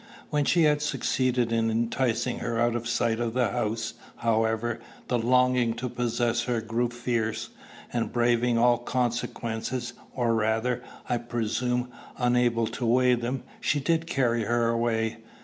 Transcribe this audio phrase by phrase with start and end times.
[0.31, 5.19] When she had succeeded in enticing her out of sight of the house, however, the
[5.19, 7.49] longing to possess her grew fierce;
[7.93, 14.45] and braving all consequences, or rather, I presume, unable to weigh them, she did carry
[14.45, 15.17] her away.